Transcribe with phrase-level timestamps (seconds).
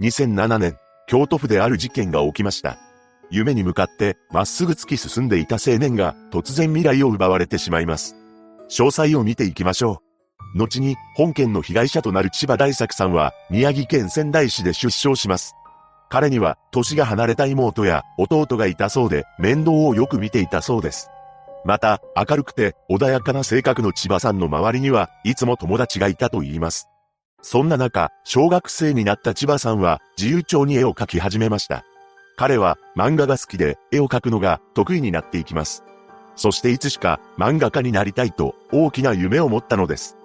[0.00, 2.78] 2007年、京都府である事件が起きました。
[3.30, 8.16] 夢に向かってまっすぐ突き進んでいた青年が突然未来を奪われてしまいます。
[8.70, 10.02] 詳細を見ていきましょ
[10.54, 10.58] う。
[10.58, 15.54] 後に本件の被害者となる千葉大作さんは宮城県仙台市で出生します。
[16.08, 21.10] 彼には年が離れた妹や弟がいたそうで面倒をよく見ていたそうです。
[21.64, 26.88] また、明るくて穏やかな性格の千葉さんの周りにはいつも友達がいたと言います。
[27.42, 31.84] そんな中、小学生になった千葉さんは自由帳に絵を描き始めました。
[32.36, 35.84] 彼は漫画が好きで絵を描くのが得意になっていきます。
[36.36, 40.16] そしていつしか漫画家になりたいと大きな夢を持ったのです。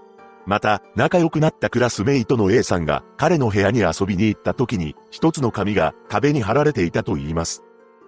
[0.45, 7.63] また、仲良くなったクラスメイトの A さんが彼の部屋に遊びに行った時に一つの紙が壁に貼られていたと言います。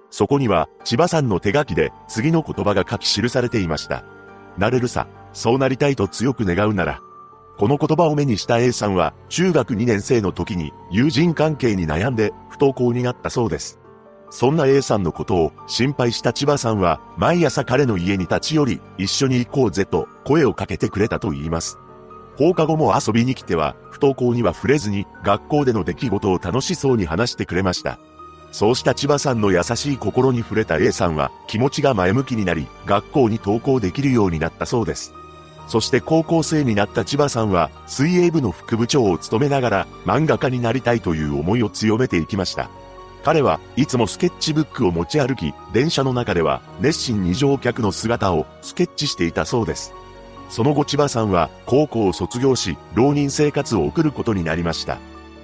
[0.09, 4.03] そこには千葉さんの手書きで次の言葉が書き記されていました。
[4.57, 7.01] なれるさ、そうなりたいと強く願うなら。
[7.57, 13.79] この言葉を目にした A さんは中学2年生の時に友人関係に悩んで不登校になったそうです。
[14.29, 21.79] そんな A さんのことを心配した千葉さんは毎朝彼の家に立ち寄り一緒に行こうぜと声をかけてくれたと言います。
[22.37, 27.97] 放課後も遊びに来ては不登校には触れずに学校での出来事を楽しそうに話してくれました。
[28.51, 35.13] そうした千葉さんの優しい心に触れた A さんは気持ちが前向きになり学校に登校できるようになったそうです。
[35.67, 42.69] そして高校生になった千葉さんは水泳部の副部長を務めながら漫画家になりたいという思いを強めていきました。
[43.23, 49.93] 彼はいつもスケッチブックを持ち歩き、電車の中では熱心に乗客の姿をスケッチしていたそうです。
[50.49, 54.97] その後千葉さんは高校を卒業し、浪人生活を送ることになりました。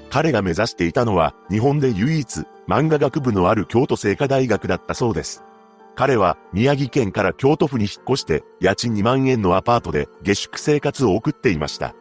[0.10, 5.44] 彼が目指していたのは日本で唯一漫画学部のある京都精華大学だったそうです。
[5.96, 11.96] 彼は宮城県から京都府に引っ越して家賃2万円のアパートで下宿生活を送っていました。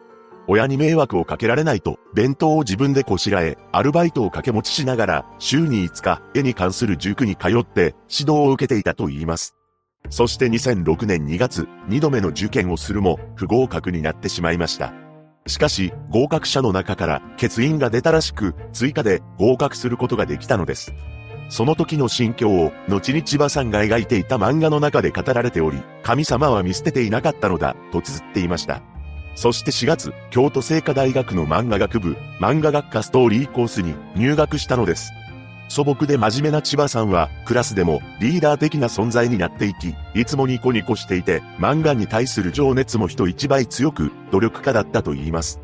[0.47, 9.55] 親に迷惑をかけられないと、弁当を自分でこしらえ、アルバイトを掛け持ちしながら、週に5日、絵に関する塾に通って、指導を受けていたと言います。
[10.09, 14.93] そして2006年2月、2度目の受験をするも、不合格になってしまいました。
[15.47, 20.93] しかし、合格者の中から欠員が出たらしく、追加で合格することができたのです。
[21.49, 28.81] その時の心境を、後に千葉さんが描いていた漫画の中で語られており、神様は見捨てていなかったのだ、と綴っていました。
[29.35, 35.11] そして4月、京都精華大学の漫画学部、漫画学科ストーリーコースに入学したのです。
[35.69, 45.59] 素朴で真面目な千葉さんは、クラスでもリーダー的な存在になっていき、いつもニコニコしていて、漫画に対する情熱も人一倍強く、努力家だったと言います。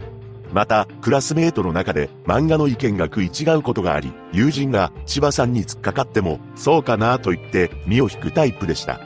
[0.54, 9.00] また、クラスメートの中で漫画の意見が食い違うことがあり、友人が千葉さんに突っかかっても、そうかなと言って身を引くタイプでした。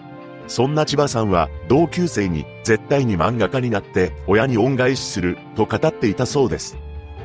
[0.48, 6.78] そんな千葉さんは同級生に絶対に漫画家になって親に恩返しすると語っていたそうです。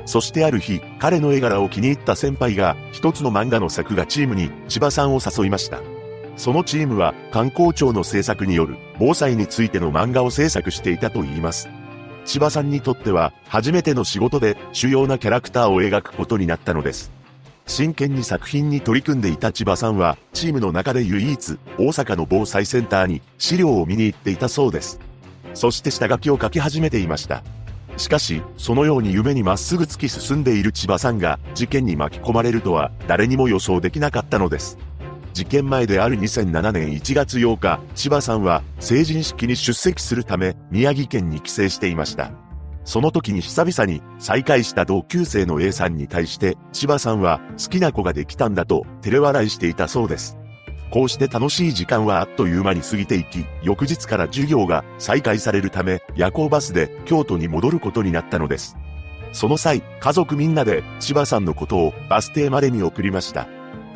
[0.05, 5.81] そしてある日、彼の絵柄を気に入った先輩が一つの漫画の作画チームに千葉さんを誘いました。
[6.37, 11.69] そのチームは観光庁の制作による防災についての漫画を制作していたと言います。
[12.29, 17.11] 千葉さんにとっては初めての仕事で主要なキャラクターを描くことになったのです。
[17.67, 25.01] 真剣に作品に取り組んでいた千葉さんは、チームの中で唯一、大阪の防災センターに資料を見に行っていたそうです。
[25.55, 27.43] そして下書きを書き始めていました。
[27.97, 34.77] しかし、そのように夢にまっすぐ突き進んでいる千葉さんが事件に巻き込まれるとは誰にも予想できなかったのです。
[35.39, 42.33] 事件前である2007年1月8日、千葉さんは成人式に出席するため宮城県に帰省していました。
[42.83, 50.37] その時に久々に再会した同級生の A さんに対して千葉さんは好きな子ができたんだと照れ笑いしていたそうです。
[50.91, 58.77] こうして楽しい時間はあっという間に過ぎていき、翌日から授業が再開されるため夜行バスで京都に戻ることになったのです。
[59.33, 63.47] その際、家族みんなで千葉さんのことをバス停まで見送りました。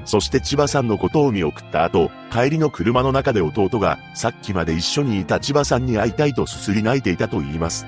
[0.05, 7.87] そして千葉さんのことを見送った後、帰りの車の中で弟がさっきまで一緒にいた千葉さんに会いたいとすすり泣いていたと言います。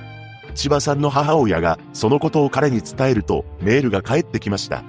[0.55, 4.85] 千葉さんの母親がそのことを彼に伝えるとメールが返ってきました。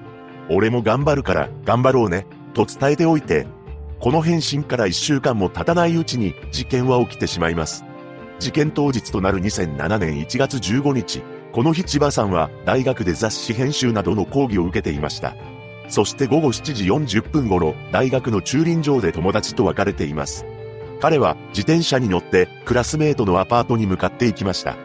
[0.50, 3.48] 俺も頑張るから頑張ろうね、と伝えておいて。
[4.00, 7.86] この返信から1週間も経たないうちに事件は起きてしまいます。
[8.38, 11.24] 事件当日となる2007年1月15日、
[11.54, 15.36] この日千葉さんは大学で雑誌編集などの講義を受けていました。
[15.87, 16.85] そして午後7時
[17.19, 20.45] 40分頃、大学の駐輪場で友達と別れています。
[21.01, 24.75] 彼は自転車に乗ってクラスメートのアパートに向かっていきました。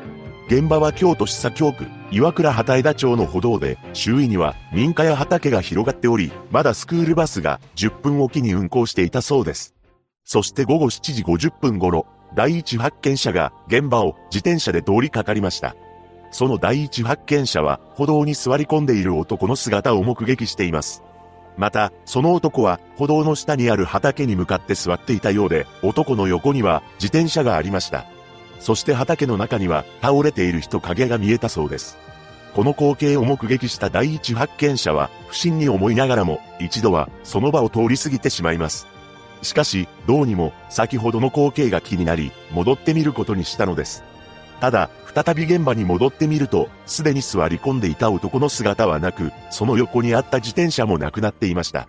[0.49, 9.75] 現場は京都市左京区、岩倉畑枝町の歩道で、周囲には民家や畑が広がっており、まだスクールバスが10分おきに運行していたそうです。
[10.25, 15.77] そして午後7時50分頃、第一発見者が現場を自転車で通りかかりました。
[16.31, 21.03] その第一発見者は歩道に座り込んでいる男の姿を目撃しています。
[21.57, 28.07] また、その男は歩道の下にある畑に向かって座っていたようで、男の横には自転車がありました。
[28.61, 31.99] そして畑の中には倒れている人影が見えたそうです。
[32.55, 38.87] この光景を目撃した第一発見者は不審に思いながらも一度はその場を通り過ぎてしまいます。
[39.43, 44.05] しかし、どうにも先ほどの光景が気になり、戻ってみることにしたのです。
[44.61, 51.89] ただ、再び現場に戻ってみると、すでに座り込んでいた男の姿はなく、その横にあった自転車もなくなっていました。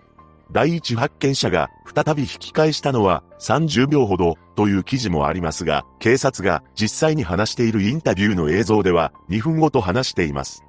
[0.52, 10.64] 第一発見者が再び引き返したのは30秒ほどという記事もありますが、警察が実際に話しているインタビューの映像では2分後と話しています。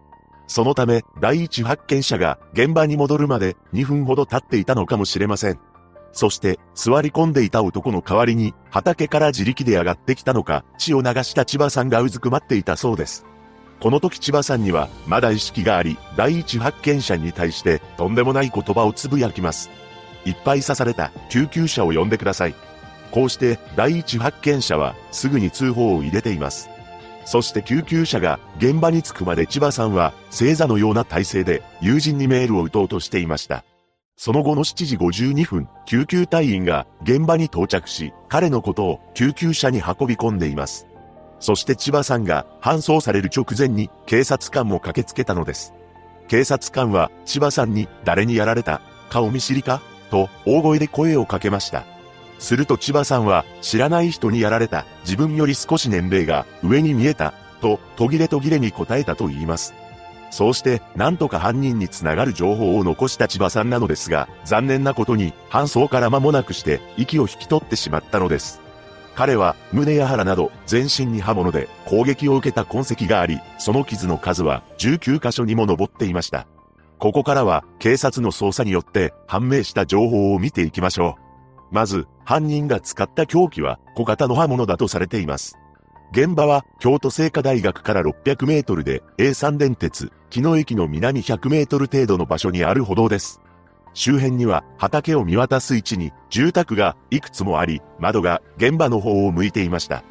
[0.47, 5.59] そのため、第一発見者が現場に戻るまで2分ほど経っていたのかもしれません。
[6.13, 13.25] そして、座り込んでいた男の代わりに、畑から自力で上がってきたのか、血を流した千葉さんがうずくまっていたそうです。
[13.81, 19.71] この時千葉さんには、まだ意識があり、第一発見者に対して、とんでもない言葉をつぶやきます。
[20.25, 22.55] いっぱい刺された、救急車を呼んでください。
[23.11, 26.69] こうして、第一発見者は、すぐに通報を入れています。
[27.25, 33.65] そして救急車が現場に着くまで千葉さんは正座のような体勢で友人にメールを打とうとしていました。
[34.25, 40.87] その後の7時52分、救急隊員が現場に到着し、彼のことを救急車に運び込んでいます。
[41.41, 45.75] そして千葉さんが搬送される直前に警察官も駆けつけたのです。
[46.29, 48.81] 警察官は千葉さんに誰にやられた？
[49.11, 49.83] 顔見知りか？
[50.09, 51.85] と大声で声をかけました。
[52.39, 54.87] すると千葉さんは知らない人にやられた？
[55.03, 57.35] 自分より少し年齢が上に見えた？
[57.61, 59.75] と途切れ途切れに答えたと言います。
[60.33, 68.63] そうして、なんとか犯人につながる情報を残した千葉さんなのですが、残念なことに、搬送から間もなくして、息を引き取ってしまったのです。
[69.15, 76.47] 彼は、胸や腹など、全身に刃物で攻撃を受けた痕跡があり、その傷の数は19箇所にも上っていました。
[76.99, 81.75] ここからは、警察の捜査によって判明した情報を見ていきましょう。
[81.75, 85.59] まず、犯人が使った凶器は小型の刃物だとされています。
[86.13, 93.41] 現場は京都精華大学から600メートルで A3 電鉄、木野駅の南100メートル程度の場所にある歩道です。
[93.95, 100.05] 周辺には畑を見渡す位置に住宅がいくつもあり、窓が現場の方を向いていました。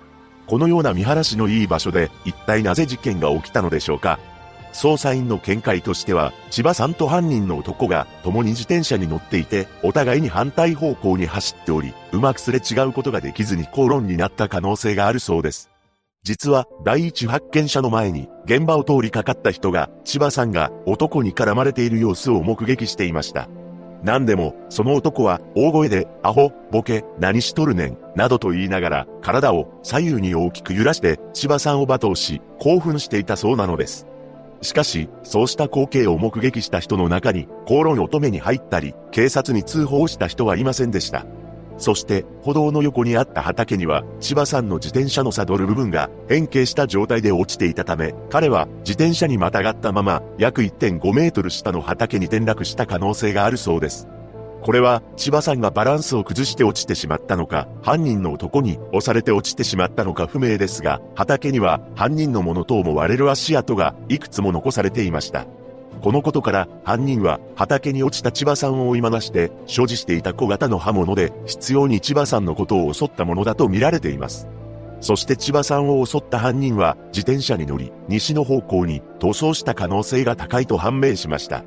[0.48, 4.19] このような見晴らしのいい場所で一体なぜ事件が起きたのでしょうか
[4.74, 15.69] 捜査員の見解としては、千葉さんと犯人の男が共に自転車に乗っていて、お互いに反対方向に走っており、うまくすれ違うことができずに口論になった可能性があるそうです。
[16.23, 23.50] 実は第一発見者の前に現場を通りかかった人が千葉さんが男に絡まれている様子を目撃していました。
[24.03, 34.07] 何でも、その男は大声で、アホ、ボケ、何しとるねん、などと言いながら、体を左右に大きく揺らして、千葉さんを罵倒し、興奮していたそうなのです。
[34.63, 41.25] しかし、そうした光景を目撃した人の中に、口論乙女に入ったり、警察に通報した人はいませんでした。
[41.81, 54.07] そして、歩道の横にあった畑には、千葉さんの自転車のサドル部分が変形した状態で落ちていたため、彼は自転車にまたがったまま、約1.5メートル下の畑に転落した可能性があるそうです。
[54.61, 65.47] これは、千葉さんがバランスを崩して落ちてしまったのか、犯人の男に押されて落ちてしまったのか不明ですが、畑には犯人のものと思われる足跡がいくつも残されていました。
[66.01, 74.48] このことから犯人は畑に落ちた千葉さんを追い回して所持していた小型の刃物で必要に千葉さんのことを襲ったものだと見られています。
[75.00, 81.63] そして千葉さんを襲った犯人は自転車に乗り西の方向に逃走した可能性が高いと判明しました。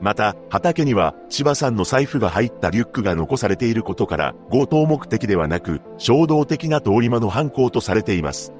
[0.00, 8.52] また、畑には千葉さんの財布が入ったリュックが残されていることから強盗目的ではなく衝動的な通り魔の犯行とされています。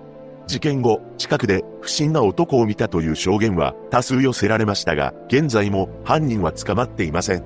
[0.47, 7.45] 事件後、近くで不審な男を見たという証言は多数寄せられましたが、現在も犯人は捕まっていません。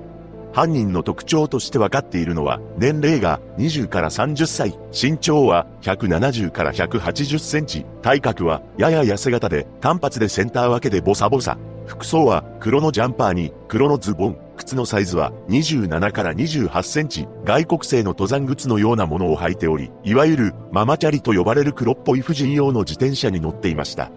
[0.51, 11.57] 犯人の特徴として分かっているのは、年齢が20から30歳、身長は170から180センチ、体格はやや痩せ型で、単発でセンター分けでボサボサ。
[11.85, 14.37] 服装は黒のジャンパーに黒のズボン、
[14.75, 24.11] のサイズは27から28センチ、外国製の登山靴のようなものを履いており、いわゆるママチャリと呼ばれる黒っぽい婦人用の自転車に乗っていました。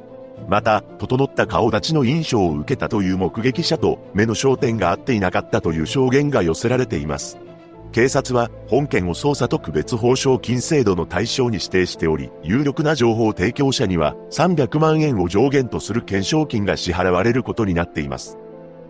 [0.49, 7.39] また、整った顔立ちの印象を受けたという目撃者と目の焦点が合っていなかったという証言が寄せられています。
[7.93, 18.39] 警察は本件を捜査特別報奨金制度の対象に指定しており、有力な情報提供者には300万円を上限とする懸賞金が支払われることになっています。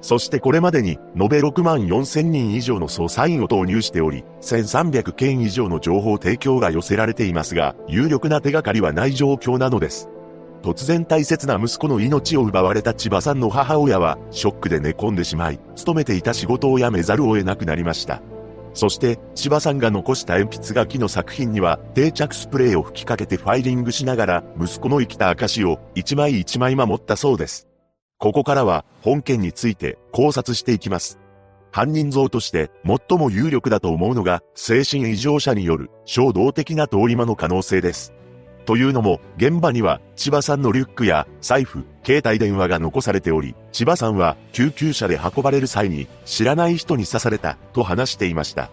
[0.03, 10.09] そしてこれまでに延べ6万4千人以上の捜査員を投入しており、1300件以上の情報提供が寄せられていますが、有力な手がかりはない状況なのです。
[10.63, 18.21] 突然大切な息子の命を奪われた千葉さんの母親は、ショックで寝込んでしまい、勤めていた仕事を辞めざるを得なくなりました。
[18.75, 27.72] そして、千葉さんが残した鉛筆書きの作品には、定着スプレーを吹きかけてファイリングしながら、息子の生きた証を一枚一枚守ったそうです。
[28.23, 31.19] ここからは、本件について考察していきます。
[31.73, 38.13] 犯人像として最も有力だと思うのが、精神異常者による衝動的な通り魔の可能性です。
[38.65, 48.71] というのも、現場には千葉さんのリュックや財布、携帯電話が残されており、千葉さんは救急車で運ばれる際に知らない人に刺されたと話していました。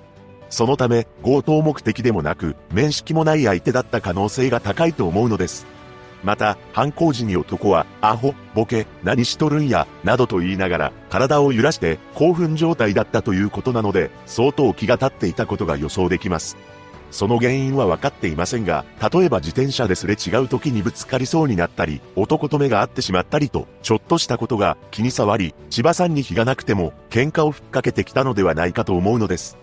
[0.51, 5.78] そのため、強盗目的でもなく、面識もない相手だった可能性が高いと思うのです。
[6.23, 16.57] また、犯行時に男は、アホ、ボケ、何しとるんや、などと言いながら、体を揺らして興奮状態だったということなので、相当気が立っていたことが予想できます。
[17.11, 29.57] その原因は分かっていませんが、例えば自転車ですれ違う時にぶつかりそうになったり、男と目が合ってしまったりと、ちょっとしたことが気に障り、千葉さんに非がなくても、喧嘩をふっかけてきたのではないかと思うのです。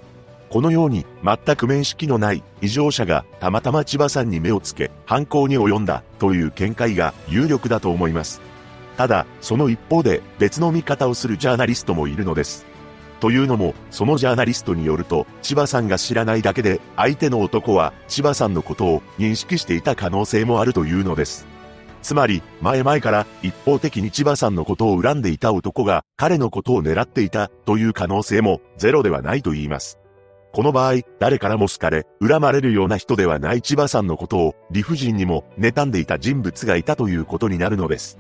[0.50, 8.40] このように、全く面識のない異常者がたまたま千葉さんに目をつけ、犯行に及んだという見解が有力だと思います。
[8.96, 12.64] ただ、その一方で別の見方をするジャーナリストもいるのです。
[13.20, 21.46] というのも、そのジャーナリストによると、千葉さんが知らないだけで、相手の男は千葉さんのことを認識していた可能性もあるというのです。
[22.02, 29.98] つまり、前々から一方的に千葉さんのことを恨んでいた男が彼のことを狙っていたという可能性もゼロではないと言います。
[30.56, 38.18] この場合、誰からも好かれ、恨まれるような人ではない千葉さんのことを理不尽にも妬んでいた人物がいたということになるのです。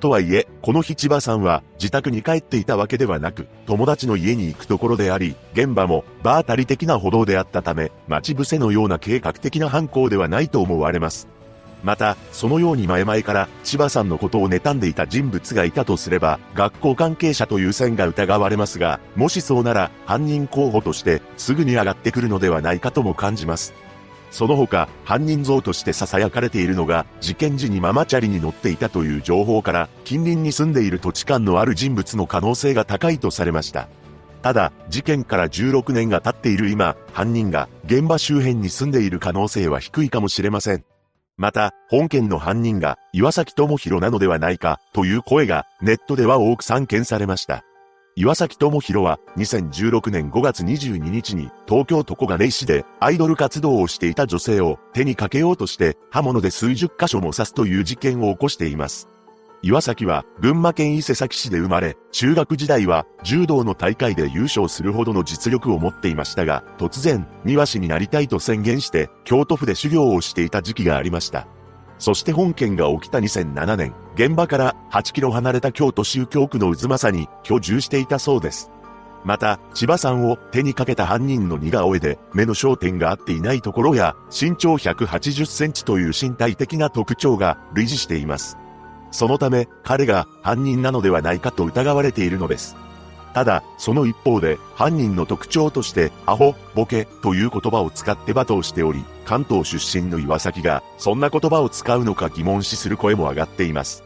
[0.00, 11.28] とはいえ、この日千葉さんは自宅に帰っていたわけではなく、友達の家に行くところであり、現場も場当たり的な歩道であったため、待ち伏せのような計画的な犯行ではないと思われます。
[11.84, 23.74] また、そのように前々から千葉さんのことを妬んでいた人物がいたとすれば、学校関係者という線が疑われますが、もしそうなら犯人候補としてすぐに上がってくるのではないかとも感じます。
[24.30, 33.88] その他、犯人像として囁かれているのが、事件時にママチャリに乗っていたという情報から、近隣に住んでいる土地勘のある人物の可能性が高いとされました。
[34.42, 40.84] ただ、事件から16年が経っている今、犯人が現場周辺に住んでいる可能性は低いかもしれません。
[41.36, 47.64] また、本件の犯人が岩崎智弘なのではないかという声がネットでは多く散見されました。
[48.16, 59.08] 岩崎智弘は2016年5月22日に東京都小金井市でアイドル活動をしていた女性を手にかけようとして刃物で数十箇所も刺すという事件を起こしています。
[59.66, 71.48] 岩崎は群馬県伊勢崎市で生まれ、中学時代は柔道の大会で優勝するほどの実力を持っていましたが、突然、庭師になりたいと宣言して京都府で修行をしていた時期がありました。
[71.98, 78.70] そして本件が起きた2007年、現場から8キロ離れた京都市右京区の渦政に居住していたそうです。
[79.24, 88.58] また、千葉さんを手にかけた犯人の似顔絵で目の焦点が合っていないところや、身長180センチという身体的な特徴が類似しています。
[89.14, 92.74] そのため、彼が犯人なのではないかと疑われているのです。
[93.32, 104.02] ただ、その一方で、犯人の特徴として、アホ、ボケ、という言葉を使って罵倒しており、関東出身の岩崎が、そんな言葉を使うのか疑問視する声も上がっています。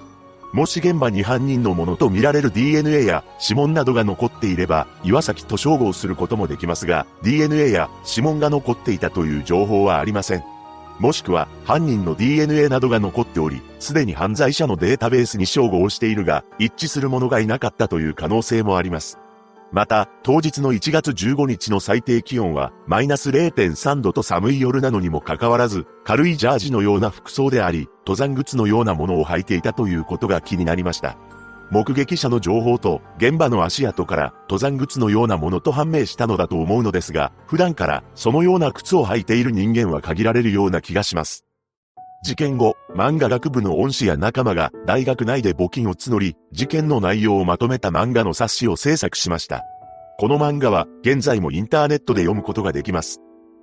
[0.53, 10.58] もし現場に犯人のものと見られる DNA や指紋などが残っていれば、岩崎と照合することもできますが、DNA や指紋が残っていたという情報はありません。
[10.99, 19.19] もしくは、犯人の DNA などが残っており、すでに犯罪者のデータベースに照合しているが、一致する者がいなかったという可能性もあります。
[19.71, 31.17] また、当日の1月15日の最低気温は、マイナス0.3度と寒い夜なのにもかかわらず、軽いジャージのような服装であり、登山靴のようなものを履いていたということが気になりました。
[31.71, 41.45] 目撃者の情報と現場の足跡から登山靴のようなものと判明したのだと思うのですが、普段からそのような靴を履いている人間は限られるような気がします。
[42.25, 49.63] 事件後、漫画学部の恩師や仲間が大学内で募金を募り、事件の内容をまとめた漫画の冊子を制作しました。
[50.19, 53.21] この漫画は現在もインターネットで読むことができます。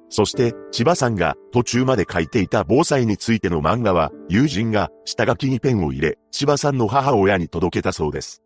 [0.09, 8.41] そして、千葉さんが途中まで書いていた防災についての漫画は、友人が下書きにペンを入れ、千葉さんの母親に届けたそうです。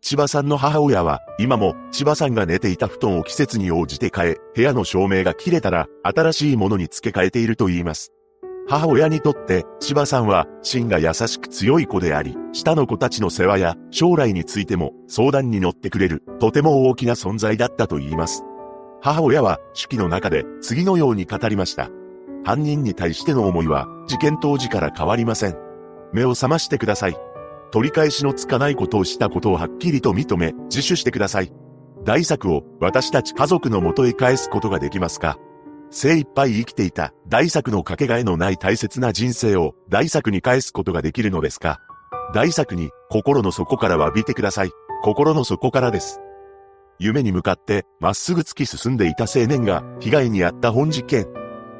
[0.00, 8.12] 千葉さんの母親は、今も千葉さんが寝ていた布団を季節に応じて変え、部屋の照明が切れたら、新しいものに付け替えていると言います。
[8.68, 18.44] 母親にとって、千葉さんは、芯が優しく強い子であり、下の子たちの世話や将来についても相談に乗ってくれる、とても大きな存在だったと言います。
[19.02, 21.90] 母親は手記の中で次のように語りました。
[22.44, 25.56] 犯人に対しての思いは事件当時から変わりません。
[26.12, 27.16] 目を覚ましてください。
[27.72, 31.52] 取り返しのつかないことをしたことをはっきりと認め、自首してください。
[32.04, 35.36] 大作を私たち家族のもとへ返すことができますか
[35.90, 41.80] 精一杯生きていた大作のかけがえのない大切な人生を大作に返すことができるのですか
[42.34, 44.70] 大作に心の底から詫びてください。
[45.02, 46.20] 心の底からです。
[46.98, 51.26] 夢に向かってまっすぐ突き進んでいた青年が被害に遭った本事件。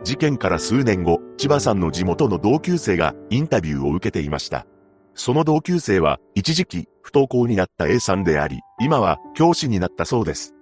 [0.05, 4.67] 事件から数年後、千葉さんの地元の同級生がインタビューを受けていました。
[5.15, 10.55] その同級生は一時期不登校になった A さんであり、今は教師になったそうです。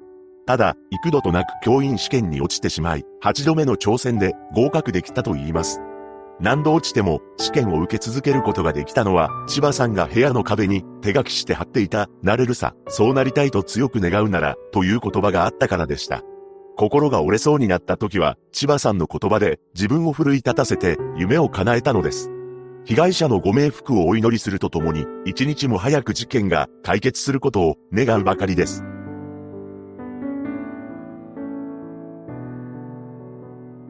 [0.47, 5.81] ただ、幾度となく教員試験に落ちてしまい、8度目の挑戦で合格できたと言います。
[6.41, 16.23] 何度落ちても試験を受け続けることができたのは、千葉さんが部屋の壁に手書きして貼っていた、なれるさ、そうなりたいと強く願うなら、という言葉があったからでした。
[16.77, 22.31] 心が折れそうになった時は、千葉さんの言葉で自分を奮い立たせて夢を叶えたのです。
[22.87, 28.83] 被害者のご冥福をお祈りするとともに、一日も早く事件が解決することを願うばかりです。